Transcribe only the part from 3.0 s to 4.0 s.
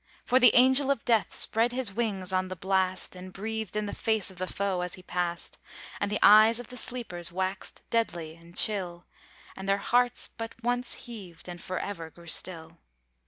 And breathed in the